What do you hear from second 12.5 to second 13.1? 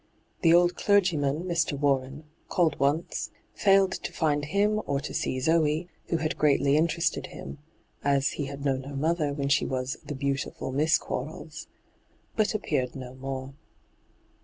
appeared